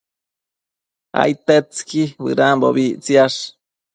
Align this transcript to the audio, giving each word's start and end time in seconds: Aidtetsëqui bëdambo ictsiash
Aidtetsëqui 1.21 2.03
bëdambo 2.23 2.67
ictsiash 2.85 3.39